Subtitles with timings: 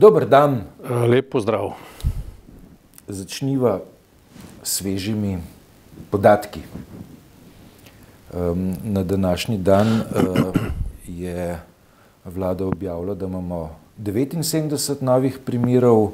[0.00, 0.64] Dober dan.
[0.80, 1.76] Lep pozdrav.
[3.04, 3.84] Začniva
[4.64, 5.36] s svežimi
[6.08, 6.64] podatki.
[8.32, 10.56] Um, na današnji dan uh,
[11.04, 11.60] je
[12.24, 16.12] vlada objavila, da imamo 79 novih primerov.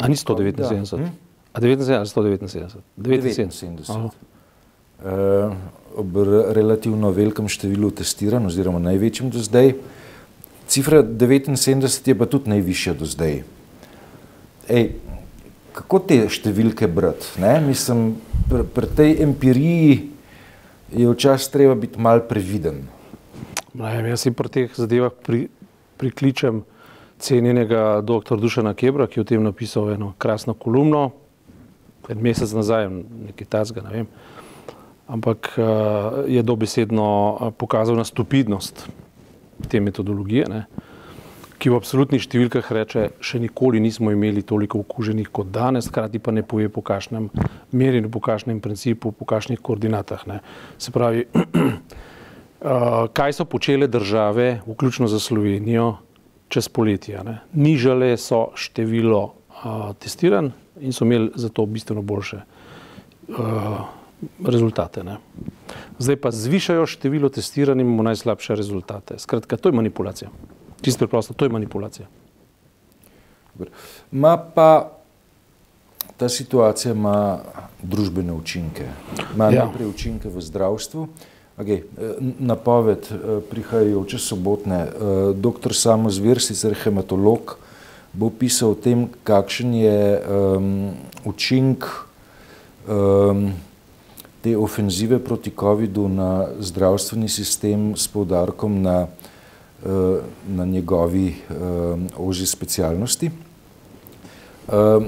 [0.00, 0.92] A ni 179?
[0.92, 1.08] Hm?
[1.52, 2.68] A 79 ali 179?
[2.98, 3.88] 79.
[3.88, 5.56] Uh,
[5.96, 6.16] ob
[6.52, 9.72] relativno velikem številu testiranj, oziroma največjem do zdaj.
[10.72, 13.42] Cifra 79 je pa tudi najvišja do zdaj.
[14.72, 14.86] Ej,
[15.76, 17.28] kako te številke brati?
[17.60, 18.14] Mislim,
[18.48, 19.98] pri, pri tej empiriji
[20.96, 22.86] je včasih treba biti mal previden.
[23.76, 25.42] Najem, jaz si pri teh zadevah pri,
[26.00, 26.64] prikličem
[27.20, 28.40] cenjenega dr.
[28.40, 31.10] Dušana Kebra, ki je o tem napisal eno krasno kolumno,
[32.08, 32.88] en mesec nazaj,
[33.28, 34.10] nekaj tazga, ne vem.
[35.04, 38.86] Ampak uh, je dobesedno uh, pokazal na stupidnost
[39.68, 40.64] te metodologije, ne,
[41.62, 46.34] ki v absolutnih številkah reče, še nikoli nismo imeli toliko okuženih kot danes, hkrati pa
[46.34, 47.28] ne poje po kakšnem
[47.70, 50.24] merjenju, po kakšnem principu, po kakšnih koordinatah.
[50.26, 50.40] Ne.
[50.82, 51.28] Se pravi,
[53.18, 55.92] kaj so počele države, vključno za Slovenijo,
[56.50, 57.22] čez poletje.
[57.24, 57.38] Ne.
[57.54, 59.22] Nižale so število
[60.02, 60.50] testiranj
[60.82, 62.42] in so imeli zato bistveno boljše
[64.42, 65.06] rezultate.
[65.06, 65.20] Ne.
[65.98, 69.18] Zdaj pa zvišajo število testiranih, imamo najslabše rezultate.
[69.18, 70.30] Skratka, to je manipulacija.
[70.80, 72.06] Čisto preprosto, to je manipulacija.
[74.10, 74.98] Ma pa
[76.16, 77.38] ta situacija ima
[77.82, 78.86] družbene učinke.
[79.34, 79.64] Ima ja.
[79.64, 81.08] najprej učinke v zdravstvu.
[81.58, 81.82] Okay.
[82.38, 83.08] Napoved
[83.50, 84.86] prihajajoče sobotne.
[85.34, 87.56] Doktor Samo Zvir, sicer hematolog,
[88.12, 90.70] bo pisal o tem, kakšen je um,
[91.28, 91.84] učink
[92.88, 93.52] um,
[94.42, 101.34] te ofenzive proti COVID-u na zdravstveni sistem s poudarkom na, eh, na njegovi eh,
[102.16, 103.30] ožji specialnosti.
[104.68, 105.00] Eh,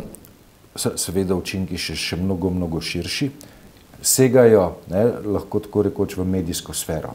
[0.97, 3.31] seveda učinki še, še mnogo, mnogo širši,
[4.03, 7.15] segajo ne, lahko tako rekoč v medijsko sfero.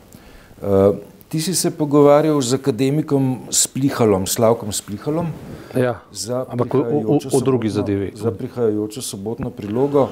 [1.29, 5.27] Ti si se pogovarjal z akademikom Splihalom, Slavkom Splihalom,
[5.75, 5.99] ja,
[6.47, 8.11] ampak o, o, o drugi zadevi.
[8.15, 10.07] Za prihajajočo sobotno prilogo.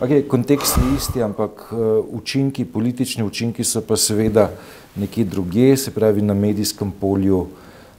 [0.00, 1.78] Okay, kontekst je isti, ampak uh,
[2.10, 4.48] učinki, politični učinki so pa seveda
[4.96, 7.46] nekje druge, se pravi na medijskem polju,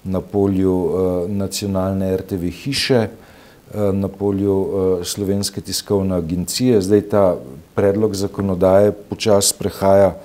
[0.04, 6.82] na polju uh, nacionalne RTV hiše, uh, na polju uh, slovenske tiskovne agencije.
[6.82, 7.38] Zdaj ta
[7.76, 10.18] predlog zakonodaje počas prehaja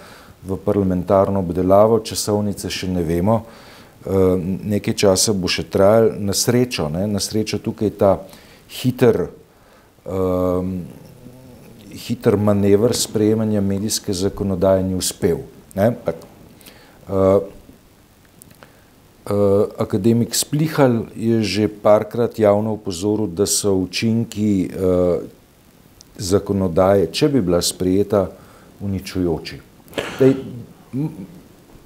[0.43, 6.89] v parlamentarno obdelavo, časovnice še ne vemo, uh, nekaj časa bo še trajal, na srečo,
[6.91, 8.17] ne, na srečo tukaj ta
[8.67, 10.67] hiter uh,
[12.07, 15.39] hiter manever sprejemanja medijske zakonodaje ni uspel.
[15.75, 15.93] Ne?
[16.05, 16.13] Pa,
[17.09, 17.43] uh,
[19.31, 25.23] uh, akademik Splihal je že parkrat javno upozoril, da so učinki uh,
[26.17, 28.29] zakonodaje, če bi bila sprejeta,
[28.81, 29.61] uničujoči.
[30.19, 30.35] Dej,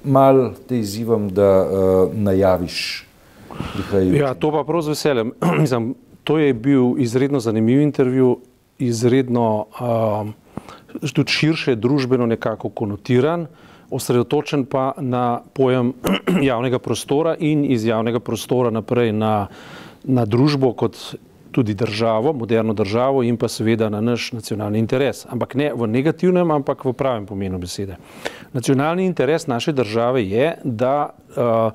[0.03, 3.07] mal te izzivam, da uh, najaviš
[3.73, 4.19] prihajajoče.
[4.19, 5.33] Ja, to pa prav z veseljem.
[6.27, 8.39] to je bil izredno zanimiv intervju
[8.79, 10.27] izredno uh,
[11.13, 13.47] tudi širše družbeno nekako konotiran,
[13.89, 15.93] osredotočen pa na pojem
[16.49, 19.47] javnega prostora in iz javnega prostora naprej na,
[20.03, 20.97] na družbo kot
[21.55, 25.25] tudi državo, moderno državo in pa seveda na naš nacionalni interes.
[25.29, 27.95] Ampak ne v negativnem, ampak v pravem pomenu besede.
[28.53, 31.71] Nacionalni interes naše države je, da uh,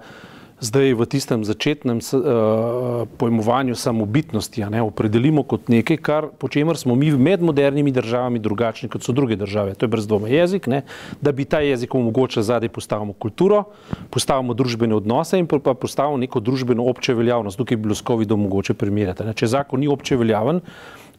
[0.61, 6.95] zdaj v tistem začetnem uh, pojmovanju samobitnosti ne, opredelimo kot nekaj, kar, po čemer smo
[6.95, 9.75] mi med modernimi državami drugačni kot so druge države.
[9.75, 10.83] To je brez dvoma jezik, ne,
[11.21, 13.65] da bi ta jezik omogočil zadaj postavimo kulturo,
[14.11, 17.59] postavimo družbene odnose in pa postavimo neko družbeno obče veljavnost.
[17.59, 19.25] Tukaj bi bilo s COVID-om mogoče primerjati.
[19.25, 19.35] Ne.
[19.35, 20.61] Če zakon ni obče veljaven,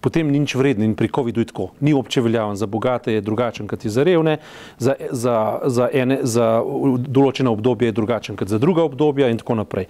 [0.01, 1.69] potem ni nič vreden in pri COVID-u je tako.
[1.79, 4.37] Ni obče veljaven za bogate, je drugačen kot za revne,
[4.77, 6.61] za, za, za, ene, za
[7.07, 9.87] določeno obdobje je drugačen kot za druga obdobja in tako naprej.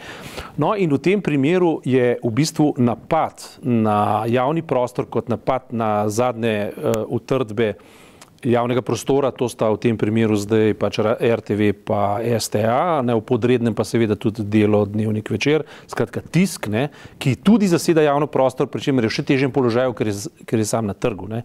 [0.57, 6.09] No in v tem primeru je v bistvu napad na javni prostor kot napad na
[6.09, 8.00] zadnje uh, utrdbe uh,
[8.43, 13.75] javnega prostora, to sta v tem primeru zdaj pač RTV pa STA, ne v podrednem
[13.77, 16.89] pa seveda tudi delo dnevnik večer, skratka tisk, ne,
[17.21, 20.15] ki tudi zaseda javno prostor, pri čemer je v še težjem položaju, ker je,
[20.47, 21.29] ker je sam na trgu.
[21.31, 21.43] Ne,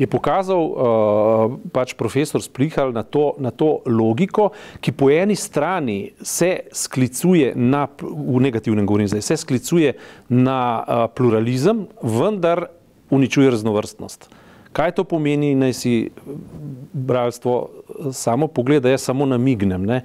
[0.00, 4.50] je pokazal uh, pač profesor Splihal na to, na to logiko,
[4.80, 9.94] ki po eni strani se sklicuje na, v negativnem govorim zdaj, se sklicuje
[10.32, 12.68] na uh, pluralizem, vendar
[13.10, 14.37] uničuje raznovrstnost.
[14.72, 15.92] Kaj to pomeni, naj si
[16.92, 17.70] bralstvo
[18.12, 19.86] samo pogleda, jaz samo namignem.
[19.86, 20.02] Ne?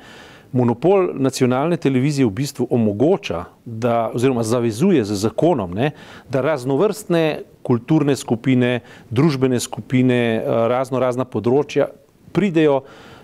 [0.54, 5.92] monopol nacionalne televizije v bistvu omogoča, da, oziroma zavezuje z zakonom, ne,
[6.30, 8.80] da raznovrstne kulturne skupine,
[9.10, 11.90] družbene skupine, eh, razno razna področja
[12.34, 12.84] pridejo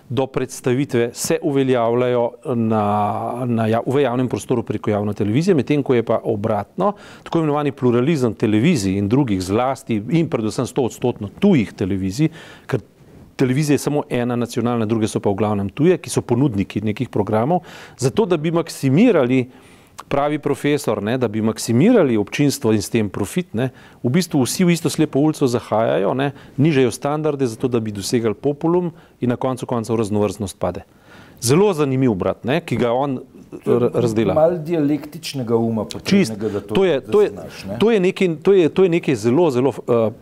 [0.10, 2.84] do predstavitve, se uveljavljajo na,
[3.46, 7.72] na, ja, v javnem prostoru preko javne televizije, medtem ko je pa obratno, tako imenovani
[7.72, 12.32] pluralizem televizij in drugih zlasti in predvsem sto odstotno tujih televizij,
[12.66, 12.82] ker
[13.40, 17.10] televizija je samo ena nacionalna, druge so pa v glavnem tuje, ki so ponudniki nekih
[17.10, 17.62] programov,
[17.98, 19.46] zato da bi maksimirali
[20.10, 23.70] pravi profesor, ne, da bi maksimirali občinstvo in s tem profit, ne,
[24.04, 28.36] v bistvu vsi v isto slepo ulico zahajajo, ne, nižajo standarde, zato da bi dosegali
[28.36, 28.92] populum
[29.22, 30.86] in na koncu koncev raznovrstnost pade.
[31.42, 33.22] Zelo zanimiv brat, ne, ki ga on
[33.94, 34.34] razdela.
[34.34, 37.80] Mal dialektičnega uma, Čist, da to, to, je, to, je, znaš, ne?
[37.80, 40.14] to, je nekaj, to, je, to je nekaj zelo, zelo uh,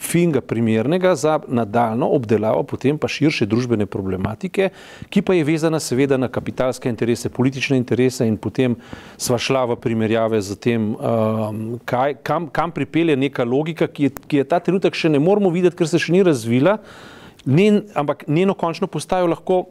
[0.00, 4.70] finga, primernega za nadaljno obdelavo, potem pa širše družbene problematike,
[5.10, 8.76] ki pa je vezana seveda na kapitalske interese, politične interese in potem
[9.16, 14.14] sva šla v primerjave z tem, um, kaj, kam, kam pripelje neka logika, ki je,
[14.28, 16.78] ki je ta trenutek še ne moramo videti, ker se še ni razvila,
[17.46, 19.64] njen, ampak njeno končno postajo lahko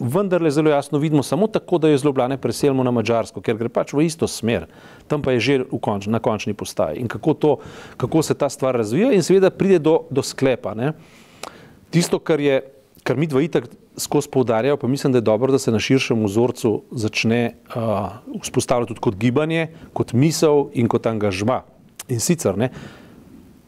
[0.00, 3.68] vendarle zelo jasno vidimo samo tako, da jo iz Ljubljane preselimo na Mačarsko, ker gre
[3.68, 4.66] pač v isto smer,
[5.06, 7.00] tam pa je že konč, na končni postaji.
[7.00, 7.56] In kako, to,
[7.96, 10.74] kako se ta stvar razvija, in seveda pride do, do sklepa.
[10.74, 10.92] Ne?
[11.90, 12.62] Tisto, kar, je,
[13.02, 13.68] kar mi dva itak
[13.98, 18.94] skozi poudarjajo, pa mislim, da je dobro, da se na širšem vzorcu začne uh, vzpostavljati
[18.94, 21.62] tudi kot gibanje, kot misel in kot angažma.
[22.08, 22.70] In sicer, ne,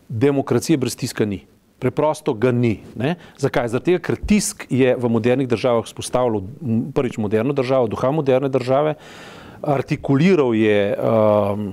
[0.08, 1.44] demokracije brez tiska ni.
[1.80, 2.78] Preprosto ga ni.
[2.94, 3.14] Ne?
[3.40, 3.70] Zakaj?
[3.72, 6.42] Zato, ker tisk je v modernih državah spostavljal
[6.94, 8.94] prvič moderno državo, duha moderne države,
[9.62, 11.72] artikuliral je um,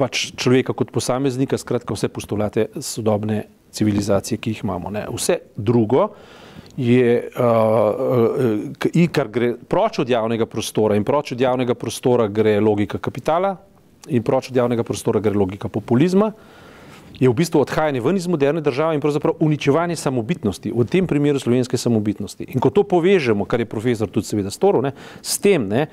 [0.00, 3.44] pač človeka kot posameznika, skratka vse postulate sodobne
[3.76, 4.90] civilizacije, ki jih imamo.
[4.90, 5.04] Ne?
[5.12, 6.08] Vse drugo
[6.76, 12.58] je, uh, uh, kar gre proč od javnega prostora in proč od javnega prostora gre
[12.60, 13.56] logika kapitala
[14.08, 16.32] in proč od javnega prostora gre logika populizma
[17.20, 21.40] je v bistvu odhajanje ven iz moderne države in pravzaprav uničevanje samobitnosti, v tem primeru
[21.40, 22.44] slovenske samobitnosti.
[22.48, 24.92] In ko to povežemo, kar je profesor tudi seveda storil, ne,
[25.22, 25.86] s tem, ne,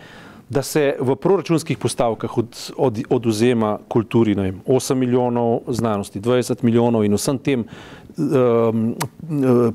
[0.50, 7.06] da se v proračunskih postavkah od, od, oduzema kulturi vem, 8 milijonov, znanosti 20 milijonov
[7.06, 8.84] in vsem tem um,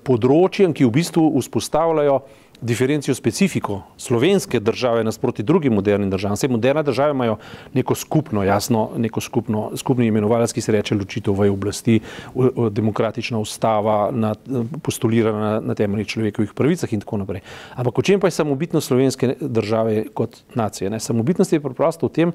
[0.05, 2.21] področjem, ki v bistvu vzpostavljajo
[2.61, 6.35] diferencijo specifiko slovenske države nasproti drugim modernim državam.
[6.35, 7.37] Vse moderne države imajo
[7.75, 12.01] neko skupno, jasno, neko skupno, skupni imenovalec, ki se reče ločitev v oblasti,
[12.71, 14.35] demokratična ustava, na,
[14.83, 17.41] postulirana na, na temeljih človekovih pravicah in tako naprej.
[17.75, 20.91] Ampak o čem pa je samobitnost slovenske države kot nacije?
[20.91, 21.01] Ne?
[21.01, 22.33] Samobitnost je preprosto v tem,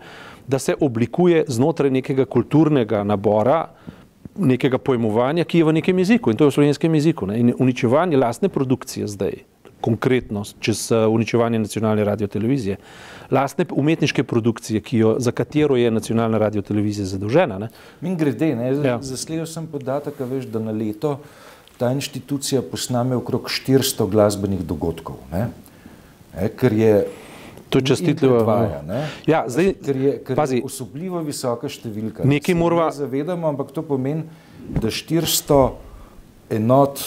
[0.47, 3.67] da se oblikuje znotraj nekega kulturnega nabora,
[4.35, 7.27] nekega pojmovanja, ki je v nekem jeziku in to je v slovenskem jeziku.
[7.27, 7.39] Ne?
[7.39, 9.52] In uničevanje lastne produkcije zdaj
[9.83, 12.77] konkretno čez eh, uničevanje nacionalne radiotelevizije.
[13.31, 17.67] Lastne umetniške produkcije, jo, za katero je nacionalna radiotelevizija zadolžena.
[18.01, 18.53] Min grede,
[18.83, 18.99] ja.
[19.01, 21.17] zasledil sem podatek, veš, da na leto
[21.77, 25.19] ta inštitucija posname okrog 400 glasbenih dogodkov.
[25.31, 25.47] Ne?
[26.37, 26.95] E, ker je
[27.73, 28.45] To je čestitljivo.
[29.25, 32.21] Ja, zdaj, ker je, ker pazi, je osobljivo visoka številka.
[32.29, 34.27] Nekaj moramo zavedati, ampak to pomeni,
[34.77, 35.57] da 400
[36.53, 37.01] enot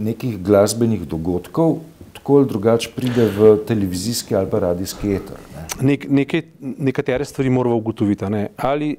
[0.00, 1.78] nekih glasbenih dogodkov,
[2.12, 5.36] tako ali drugače pride v televizijski ali pa radijski eter.
[5.54, 5.86] Ne?
[5.92, 8.24] Nek, nekaj, nekatere stvari moramo ugotoviti.
[8.56, 8.96] Ali,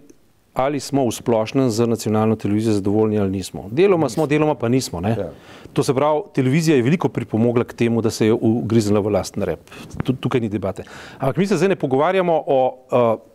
[0.53, 3.67] ali smo v splošnem za nacionalno televizijo zadovoljni ali nismo.
[3.71, 5.01] Deloma smo, deloma pa nismo.
[5.07, 5.31] Ja.
[5.73, 9.43] To se pravi, televizija je veliko pripomogla k temu, da se je ugriznila v lasten
[9.43, 9.59] rep.
[10.19, 10.83] Tukaj ni debate.
[11.17, 12.77] Ampak mi se zdaj ne pogovarjamo o.
[12.91, 13.30] Uh,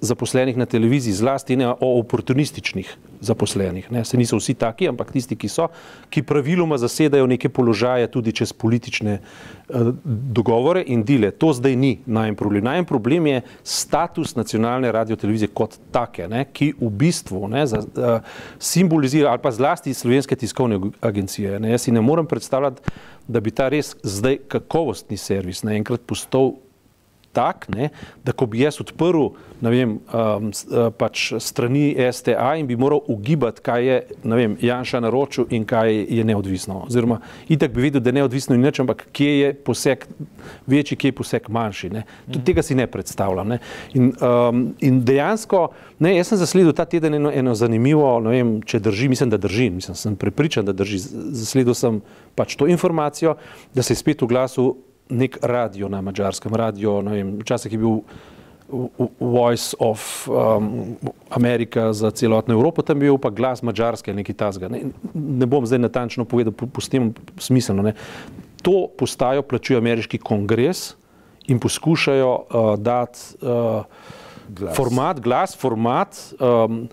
[0.00, 3.90] zaposlenih na televiziji, zlasti ne o oportunističnih zaposlenih.
[3.92, 4.04] Ne.
[4.04, 5.68] Se niso vsi taki, ampak tisti, ki so,
[6.10, 11.30] ki praviloma zasedajo neke položaje tudi čez politične uh, dogovore in dile.
[11.30, 12.64] To zdaj ni najem problem.
[12.64, 18.18] Najem problem je status nacionalne radiotelevizije kot take, ne, ki v bistvu ne, za, uh,
[18.58, 21.60] simbolizira ali pa zlasti slovenske tiskovne agencije.
[21.60, 21.70] Ne.
[21.70, 22.82] Jaz si ne morem predstavljati,
[23.28, 26.56] da bi ta res zdaj kakovostni servis naenkrat postal
[27.36, 27.90] tak, ne,
[28.24, 29.28] da ko bi jaz odprl
[29.60, 35.48] vem, um, uh, pač strani STA in bi moral ugibati, kaj je vem, Janša naročil
[35.52, 36.82] in kaj je neodvisno.
[36.86, 37.20] Oziroma,
[37.52, 40.06] itak bi videl, da je neodvisno in neč, ampak kje je poseg
[40.66, 41.92] večji, kje je poseg manjši.
[41.92, 42.04] Ne.
[42.28, 43.54] Tudi tega si ne predstavljam.
[43.54, 43.60] Ne.
[43.96, 45.66] In, um, in dejansko,
[46.04, 49.40] ne, jaz sem zasledil ta teden eno, eno zanimivo, ne vem, če drži, mislim, da
[49.40, 51.00] drži, mislim, sem prepričan, da drži.
[51.36, 52.02] Zasledil sem
[52.36, 53.36] pač to informacijo,
[53.74, 54.74] da se je spet v glasu
[55.08, 58.00] nek radio na mačarskem, radio, ne vem, včasih je bil
[59.20, 60.96] Voice of um,
[61.30, 64.68] America za celotno Evropo, tam je bil pa glas mačarske, nekaj tasga.
[64.68, 67.82] Ne, ne bom zdaj natančno povedal, pustim smiselno.
[67.82, 67.94] Ne.
[68.62, 70.96] to postajo plačuje ameriški kongres
[71.46, 73.84] in poskušajo uh, dati uh,
[74.48, 74.76] glas.
[74.76, 76.18] format, glas, format.
[76.40, 76.88] Um,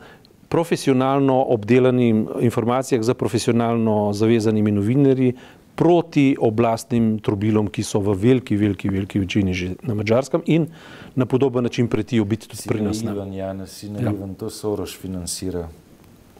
[0.53, 5.33] profesionalno obdelanim informacijah za profesionalno zavezanimi novinarji
[5.75, 10.67] proti oblastnim trobilom, ki so v veliki, veliki, veliki večini že na mačarskem in
[11.15, 13.01] na podoben način pretijo biti tudi pri nas.
[13.03, 14.11] Ivan Janes, in ja.
[14.11, 15.67] Ivan to Soroš financira.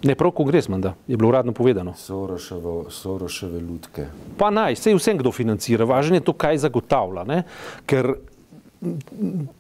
[0.03, 1.93] Ne, prav kongres, manda, je bilo uradno povedano.
[1.95, 4.07] Soroševo, Soroševe lutke.
[4.37, 7.43] Pa naj, sej vsem, kdo financira, važno je to, kaj zagotavlja, ne?
[7.87, 8.15] ker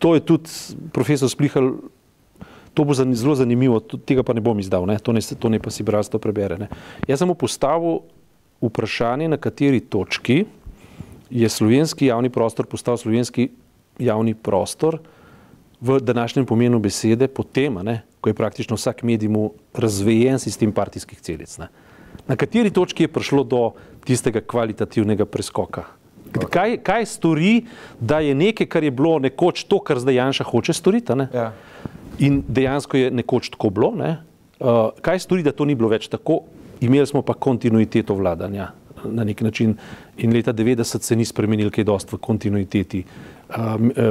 [0.03, 0.51] to je tudi
[0.91, 1.77] profesor Splihal,
[2.73, 4.97] to bo zelo zanimivo, tega pa ne bom izdal, ne?
[4.99, 6.57] To, ne, to ne pa si bratstvo prebere.
[6.59, 6.67] Ne?
[7.07, 8.01] Jaz sem mu postavil
[8.63, 10.43] vprašanje, na kateri točki
[11.29, 13.49] je slovenski javni prostor postal slovenski
[13.99, 14.99] javni prostor
[15.81, 17.77] v današnjem pomenu besede, potem,
[18.21, 21.57] ko je praktično vsak medij mu razvejen sistem partijskih celic.
[21.57, 21.67] Ne.
[22.27, 23.71] Na kateri točki je prišlo do
[24.05, 25.83] tistega kvalitativnega preskoka?
[26.33, 27.65] Kaj, kaj stori,
[27.99, 31.51] da je nekaj, kar je bilo nekoč to, kar zdaj Janša hoče storiti, ja.
[32.19, 34.15] in dejansko je nekoč tako bilo, ne?
[34.59, 36.41] uh, kaj stori, da to ni bilo več tako,
[36.85, 38.71] imeli smo pa kontinuiteto vladanja
[39.05, 39.75] na nek način
[40.17, 43.55] in leta 90 se ni spremenil kaj dost v kontinuiteti uh,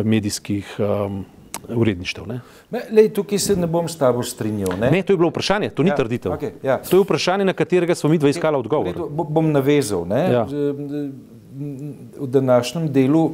[0.04, 1.24] medijskih um,
[1.68, 2.26] uredništev.
[2.26, 2.40] Ne?
[2.90, 4.74] Lej, tukaj se ne bom s tabo strinjal.
[4.80, 4.90] Ne?
[4.90, 6.32] ne, to je bilo vprašanje, to ni ja, trditev.
[6.32, 6.78] Okay, ja.
[6.90, 8.92] To je vprašanje, na katerega smo mi dva iskala odgovor.
[8.92, 10.06] Lej, to, bom navezal.
[10.10, 10.44] Ja.
[12.18, 13.30] V današnjem delu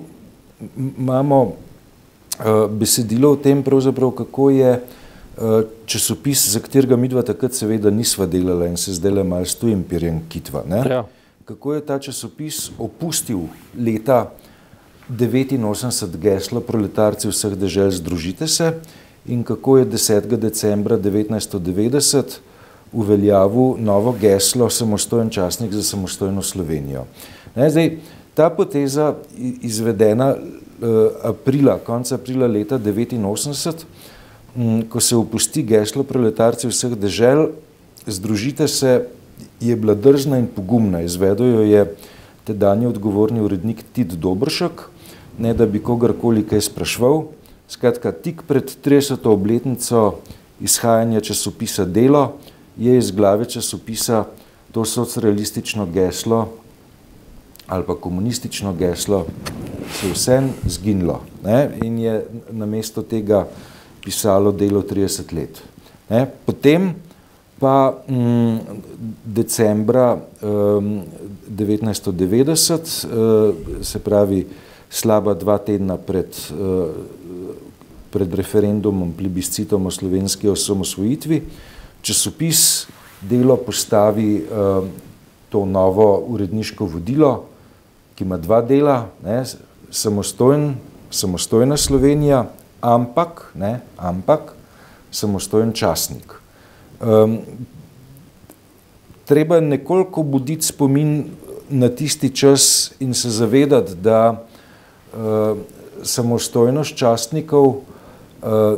[0.99, 5.08] imamo uh, besedilo o tem, kako je uh, Eh,
[5.87, 9.83] časopis, za katerega mi dva takrat seveda nisva delala in se zdaj le malo stojim
[9.83, 10.65] pirjen kitva.
[10.69, 11.05] Ja.
[11.45, 13.47] Kako je ta časopis opustil
[13.79, 14.31] leta
[15.11, 18.73] 89 geslo proletarci vseh dežel združite se
[19.27, 20.37] in kako je 10.
[20.37, 22.39] decembra 1990
[22.93, 27.05] uveljavil novo geslo samostojen časnik za samostojno Slovenijo.
[27.57, 27.99] Ne, zdaj,
[28.35, 29.15] ta poteza
[29.63, 30.89] izvedena uh,
[31.23, 34.18] aprila, konca aprila leta 1989 Mm,
[34.89, 37.53] ko se opusti geslo proletarci vseh dežel,
[38.07, 39.07] združite se,
[39.61, 41.03] je bila drzna in pogumna.
[41.03, 41.85] Izvedel jo je
[42.45, 44.89] tedanji odgovorni urednik Tit Dobršek,
[45.39, 47.29] ne da bi kogarkoli kaj sprašval.
[47.69, 49.29] Skratka, tik pred 30.
[49.29, 50.19] obletnico
[50.61, 52.39] izhajanja časopisa Delo
[52.79, 54.25] je iz glave časopisa
[54.73, 56.49] to socialistično geslo
[57.69, 59.27] ali pa komunistično geslo
[60.01, 61.21] se vsem zginilo.
[61.45, 61.71] Ne?
[61.83, 63.47] In je namesto tega
[64.09, 65.61] pisalo delo 30 let.
[66.09, 66.25] Ne?
[66.25, 66.97] Potem
[67.61, 68.57] pa m, mm,
[69.25, 71.05] decembra um,
[71.53, 74.47] 1990, uh, se pravi
[74.89, 76.89] slaba dva tedna pred, uh,
[78.09, 81.43] pred referendumom, plebiscitom o slovenski osamosvojitvi,
[82.01, 82.87] časopis
[83.21, 84.87] delo postavi uh,
[85.53, 87.51] to novo uredniško vodilo,
[88.17, 89.43] ki ima dva dela, ne?
[89.91, 90.77] Samostojen,
[91.11, 92.47] samostojna Slovenija
[92.81, 94.55] ampak, ne, ampak
[95.11, 96.35] samostojen časnik.
[97.01, 97.39] Um,
[99.25, 101.31] treba nekoliko buditi spomin
[101.71, 105.59] na tisti čas in se zavedati, da uh,
[106.03, 107.83] samostojnost časnikov uh,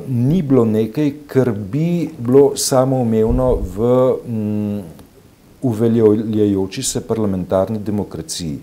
[0.08, 3.90] ni bilo nekaj, kar bi bilo samoumevno v
[4.26, 4.82] um,
[5.62, 8.58] uveljavljajoči se parlamentarni demokraciji.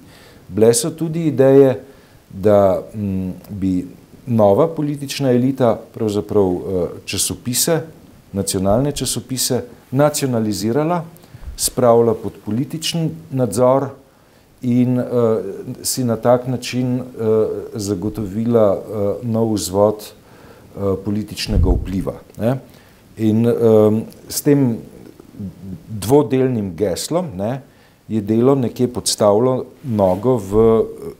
[0.47, 1.83] Bile so tudi ideje,
[2.29, 3.85] da um, bi
[4.27, 7.81] nova politična elita pravzaprav eh, časopise,
[8.33, 11.03] nacionalne časopise, nacionalizirala,
[11.57, 13.87] spravila pod politični nadzor
[14.61, 15.05] in uh,
[15.83, 17.05] si na tak način uh,
[17.73, 18.81] zagotovila uh,
[19.21, 22.13] nov vzvod uh, političnega vpliva.
[22.37, 22.57] Ne?
[23.17, 24.77] In um, s tem
[25.87, 27.61] dvodelnim geslom ne,
[28.07, 30.67] je delo nekje podstavilo nogo v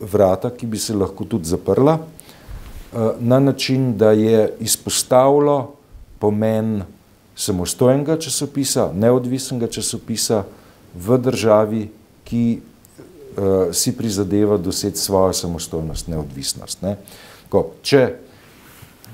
[0.02, 1.98] vrata, ki bi se lahko tudi zaprla.
[2.98, 5.74] Eh, na način, da je izpostavilo
[6.20, 6.82] pomen
[7.36, 10.44] samostojenega časopisa, neodvisnega časopisa
[10.96, 11.90] v državi,
[12.24, 12.60] ki
[13.38, 16.82] uh, si prizadeva doseči svojo samostojnost, neodvisnost.
[16.82, 16.96] Ne.
[17.50, 18.16] Ko, če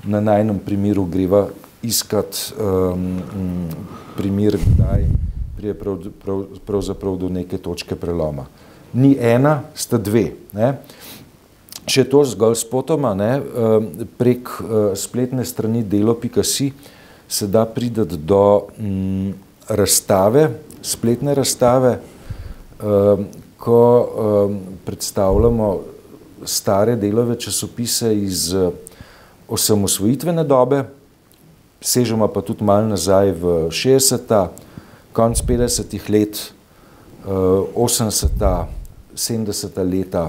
[0.04, 1.44] na najnem primeru greva
[1.82, 3.20] iskati um,
[4.16, 5.04] primer, kdaj
[5.56, 8.46] prije prav, prav, pravzaprav do neke točke preloma.
[8.92, 10.30] Ni ena, sta dve.
[10.56, 10.72] Ne.
[10.72, 11.03] Uh,
[11.84, 16.72] Če to zgolj spotoma, ne, eh, prek eh, spletne strani delo.si
[17.28, 19.34] se da prideti do m, mm,
[19.68, 20.48] razstave,
[20.82, 23.24] spletne razstave, eh,
[23.64, 23.80] ko
[24.84, 25.68] predstavljamo
[26.44, 28.52] stare delove časopise iz
[29.48, 30.82] osamosvojitvene dobe,
[31.80, 34.50] sežemo pa tudi malo nazaj v 60-ta,
[35.16, 36.42] konc 50-ih let,
[37.24, 38.68] 80-ta,
[39.16, 40.26] 70-ta leta,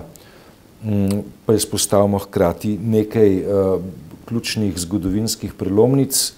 [1.46, 3.82] pa izpostavimo hkrati nekaj uh,
[4.26, 6.34] ključnih zgodovinskih prelomnic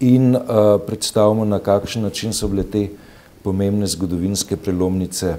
[0.00, 0.42] in uh,
[0.86, 2.88] predstavimo, na kakšen način so bile te
[3.42, 5.34] pomembne zgodovinske prelomnice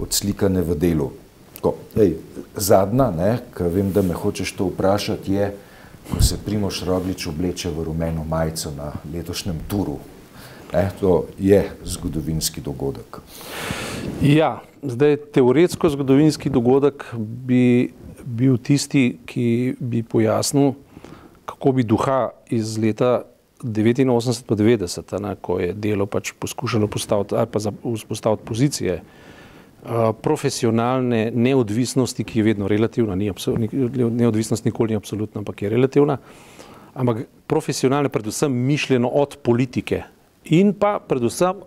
[0.00, 1.10] odslikane v delu.
[1.54, 2.16] Tako, ej,
[2.56, 5.52] zadnja, ki vem, da me hočeš to vprašati, je,
[6.10, 9.98] ko se Primoš Roglič obleče v rumeno majico na letošnjem turu.
[10.72, 13.20] Ne, to je zgodovinski dogodek.
[14.22, 17.92] Ja, zdaj teoretsko zgodovinski dogodek bi
[18.24, 20.72] bil tisti, ki bi pojasnil,
[21.46, 23.22] kako bi duha iz leta
[23.62, 27.60] 89 pa 90, ne, ko je delo pač poskušalo postaviti ali pa
[27.94, 29.02] vzpostaviti pozicije
[30.22, 33.30] profesionalne neodvisnosti, ki je vedno relativna, ni
[34.10, 36.18] neodvisnost nikoli ni absolutna, ampak je relativna,
[36.94, 40.02] ampak profesionalne predvsem mišljeno od politike
[40.44, 41.62] in pa predvsem,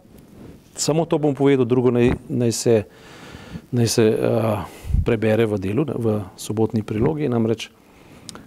[0.75, 2.83] samo to bom povedal, drugo naj, naj se,
[3.71, 4.67] naj se uh,
[5.05, 7.69] prebere v delu, v sobotni prilogi, namreč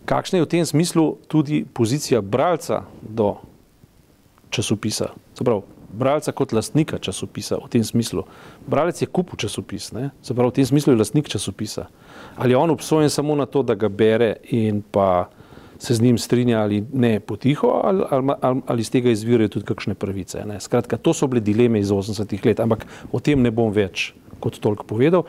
[0.08, 3.36] kakšna je v tem smislu tudi pozicija bralca do
[4.50, 8.24] časopisa, zaprav bralca kot lastnika časopisa v tem smislu.
[8.68, 10.10] Bralec je kupil časopis, ne?
[10.22, 11.88] se pravi, v tem smislu je lastnik časopisa.
[12.36, 15.28] Ali je on obsojen samo na to, da ga bere in pa
[15.78, 19.66] se z njim strinja ali ne potiho, ali, ali, ali, ali iz tega izvirajo tudi
[19.66, 20.42] kakšne pravice.
[20.46, 20.60] Ne?
[20.60, 24.58] Skratka, to so bile dileme iz 80-ih let, ampak o tem ne bom več kot
[24.60, 25.24] toliko povedal.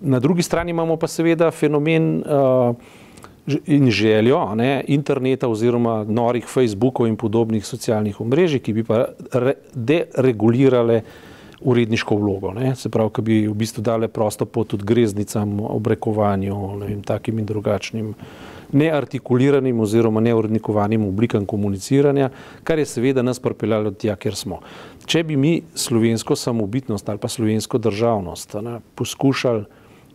[0.00, 2.74] Na drugi strani imamo pa seveda fenomen uh,
[3.66, 9.04] in željo ne, interneta oziroma norih Facebookov in podobnih socialnih omrežij, ki bi pa
[9.74, 11.02] deregulirale
[11.60, 12.54] uredniško vlogo.
[12.56, 12.74] Ne.
[12.76, 17.46] Se pravi, ki bi v bistvu dale prosto pot tudi greznicam, obrekovanju, vem, takim in
[17.46, 18.14] drugačnim
[18.72, 22.30] neartikuliranim oziroma neurednikovanim oblikam komuniciranja,
[22.64, 24.60] kar je seveda nas pripeljalo tja, kjer smo.
[25.06, 29.64] Če bi mi slovensko samobitnost ali pa slovensko državnost ne, poskušali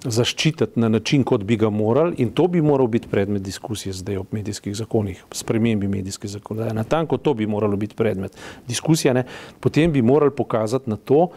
[0.05, 4.17] zaščititi na način, kot bi ga morali, in to bi moral biti predmet diskusije zdaj
[4.17, 6.73] o medijskih zakonih, spremembi medijske zakonodaje.
[6.73, 9.23] Na tanko to bi moralo biti predmet diskusije, ne?
[9.59, 11.29] potem bi morali pokazati na to,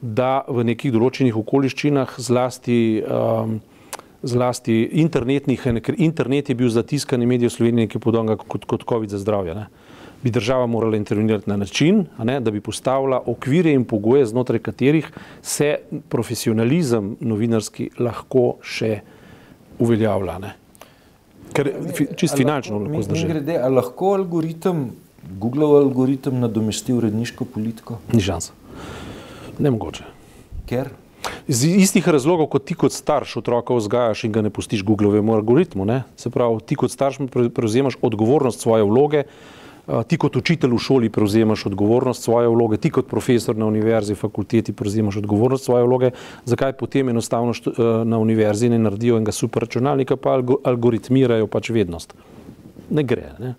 [0.00, 3.02] da v nekih določenih okoliščinah zlasti.
[3.06, 3.60] Um,
[4.22, 9.10] Zlasti internetnih, ker internet je bil zatiskani medij v Sloveniji nekaj podobnega kot, kot COVID
[9.10, 9.54] za zdravje.
[9.54, 9.66] Ne?
[10.26, 15.10] bi država morala intervenirati na način, ne, da bi postavila okvire in pogoje, znotraj katerih
[15.42, 15.76] se
[16.08, 19.00] profesionalizem novinarski lahko še
[19.78, 20.38] uveljavlja.
[20.42, 20.52] Ne.
[21.54, 21.70] Ker
[22.16, 23.28] čist finančno lahko zdrži.
[23.28, 24.88] Grede, a lahko algoritem,
[25.38, 28.00] Google algoritem nadomesti uredniško politiko?
[28.12, 28.50] Ni šans.
[29.58, 30.10] Nemogoče.
[30.66, 30.90] Ker?
[31.48, 35.84] Iz istih razlogov, kot ti kot starš otroka vzgajaš in ga ne pustiš Googlovemu algoritmu,
[35.84, 36.02] ne?
[36.16, 37.18] se pravi, ti kot starš
[37.54, 39.24] prevzemaš odgovornost svoje vloge,
[40.08, 44.72] ti kot učitelj v šoli prevzemaš odgovornost svoje vloge, ti kot profesor na univerzi, fakulteti
[44.72, 46.10] prevzemaš odgovornost svoje vloge,
[46.44, 47.52] zakaj potem enostavno
[48.04, 52.14] na univerzi ne naredijo enega superračunalnika, pa algoritmirajo pač vednost.
[52.90, 53.32] Ne gre.
[53.38, 53.54] Ne?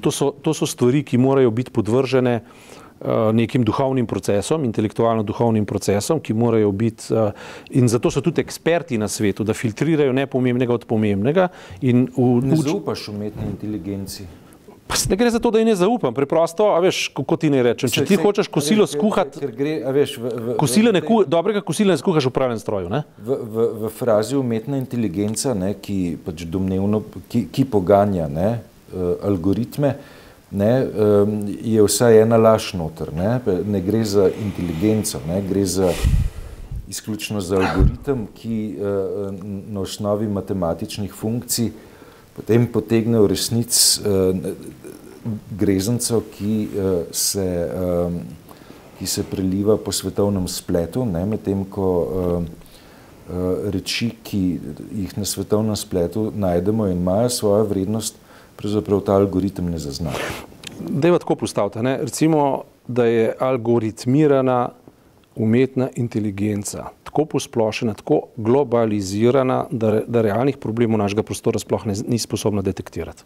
[0.00, 2.40] To, so, to so stvari, ki morajo biti podvržene
[3.32, 7.10] nekim duhovnim procesom, intelektualno-duhovnim procesom, ki morajo biti,
[7.76, 11.50] in zato so tudi eksperti na svetu, da filtrirajo nepomembnega od pomembnega.
[11.82, 14.26] In v, ne zaupaš umetni inteligenci.
[14.86, 17.62] Pa ne gre za to, da ji ne zaupam, preprosto, a veš, kako ti ne
[17.64, 17.88] rečem.
[17.88, 19.40] Če ti hočeš kosilo skuhati,
[20.60, 22.90] kosile ne ku, dobrega kosila ne skuhaš v pravem stroju.
[22.92, 23.00] Ne?
[23.16, 27.00] V, v, v frazi umetna inteligenca, ne, ki pač domnevno,
[27.32, 29.96] ki, ki poganja ne, uh, algoritme,
[30.54, 30.72] ne,
[31.60, 33.10] je vsaj ena laž noter.
[33.14, 35.90] Ne, ne gre za inteligenco, ne, gre za
[36.88, 39.34] izključno za algoritem, ki uh,
[39.68, 41.72] na osnovi matematičnih funkcij
[42.36, 44.36] potem potegne v resnic uh,
[45.58, 47.46] greznico, ki, uh, se,
[48.98, 54.42] ki se preliva po svetovnem spletu, medtem ko uh, uh, reči, ki
[54.92, 58.20] jih na svetovnem spletu najdemo in imajo svojo vrednost,
[58.56, 60.12] pravzaprav ta algoritem ne zazna.
[60.80, 61.98] Dejva tako postaviti, ne?
[62.02, 64.68] recimo, da je algoritmirana
[65.36, 71.94] umetna inteligenca tako posplošena, tako globalizirana, da, re, da realnih problemov našega prostora sploh ne,
[72.08, 73.22] ni sposobna detektirati.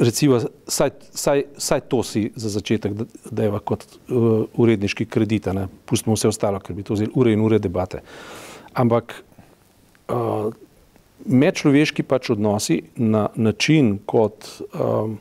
[0.00, 2.92] Recimo, saj, saj, saj to si za začetek,
[3.36, 5.50] je kot uh, uredniški kredit,
[5.84, 8.00] pustimo vse ostalo, ker bi to vzeli ure in ure debate.
[8.72, 9.12] Ampak
[10.08, 10.48] uh,
[11.26, 15.18] medčloveški pač odnosi na način, kot, um,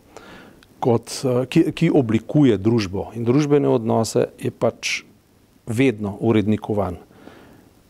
[0.79, 5.01] kot, uh, ki, ki oblikuje družbo in družbene odnose, je pač
[5.67, 6.97] vedno urednikovan.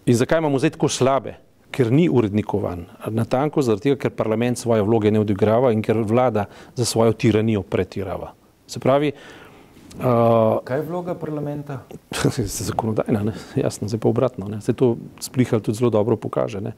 [0.08, 1.36] In zakaj imamo zdaj tako slabe?
[1.72, 2.86] Ker ni urednikovan.
[3.12, 7.14] Na tanko zaradi tega, ker parlament svoje vloge ne odigrava in ker vlada za svojo
[7.14, 8.32] tiranijo pretirava.
[8.68, 9.12] Se pravi.
[9.98, 11.82] Uh, Kaj je vloga parlamenta?
[12.70, 13.34] Zakonodajna, ne?
[13.56, 14.50] jasno, zdaj pa obratno.
[14.62, 16.62] Se to splihal tudi zelo dobro pokaže.
[16.62, 16.74] Ne?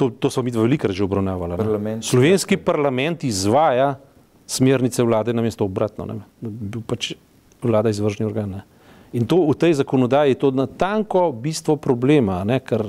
[0.00, 1.60] To, to smo mi velikrat že obravnavali.
[1.60, 3.98] Parlament, Slovenski parlament izvaja
[4.48, 6.14] smernice vlade namesto obratno, ne?
[6.40, 7.12] da bi bil pač
[7.62, 8.56] vlada izvršni organ.
[8.56, 8.62] Ne?
[9.12, 12.62] In to v tej zakonodaji je to natanko bistvo problema, ne?
[12.64, 12.88] ker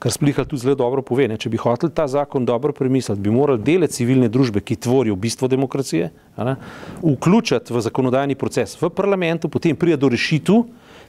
[0.00, 1.28] kar Splihal tu zelo dobro pove.
[1.28, 1.36] Ne?
[1.36, 5.48] Če bi hotel ta zakon dobro premisliti, bi morali dele civilne družbe, ki tvorijo bistvo
[5.48, 6.08] demokracije,
[6.40, 6.54] ne?
[7.04, 10.64] vključiti v zakonodajni proces v parlamentu, potem prija do rešitev,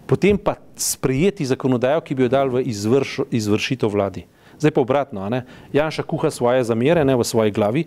[0.05, 4.27] potem pa sprejeti zakonodajo, ki bi jo dal v izvrš, izvršitev vladi.
[4.61, 5.41] Zdaj pa obratno, ne?
[5.73, 7.85] Janša kuha svoje zamere ne, v svoji glavi,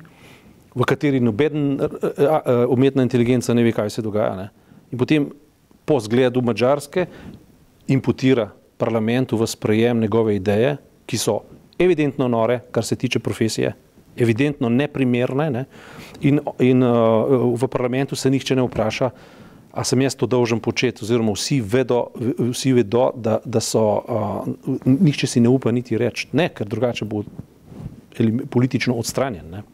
[0.74, 1.78] v kateri noben
[2.68, 4.34] umetna inteligenca ne ve, kaj se dogaja.
[4.34, 4.48] Ne?
[4.90, 5.28] In potem
[5.86, 7.06] po zgledu Mačarske
[7.86, 11.44] imputira parlamentu v sprejem njegove ideje, ki so
[11.78, 13.70] evidentno nore, kar se tiče profesije,
[14.16, 15.50] evidentno neprimerne.
[15.50, 15.64] Ne?
[16.26, 19.10] In, in uh, v parlamentu se nihče ne vpraša,
[19.74, 22.06] a sem jaz to dolžen početi, oziroma vsi vedo,
[22.38, 24.46] vsi vedo da, da so, uh,
[24.86, 27.24] nihče si ne upa niti reči ne, ker drugače bo
[28.50, 29.50] politično odstranjen.
[29.50, 29.64] Ne?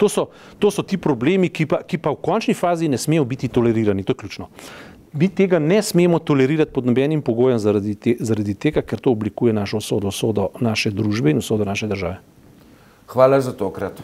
[0.00, 0.26] To so,
[0.58, 4.04] to so ti problemi, ki pa, ki pa v končni fazi ne smejo biti tolerirani,
[4.04, 4.48] to je ključno.
[5.12, 9.52] Mi tega ne smemo tolerirati pod nobenim pogojem zaradi, te, zaradi tega, ker to oblikuje
[9.52, 12.16] našo sodo, sodo naše družbe in sodo naše države.
[13.12, 14.00] Hvala za tokrat.